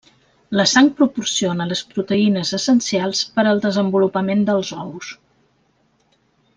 La 0.59 0.63
sang 0.69 0.87
proporciona 1.01 1.67
les 1.73 1.83
proteïnes 1.91 2.53
essencials 2.59 3.21
per 3.37 3.47
al 3.53 3.61
desenvolupament 3.69 4.43
dels 4.51 4.73
ous. 4.85 5.15